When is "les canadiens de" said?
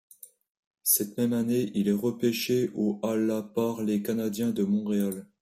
3.83-4.63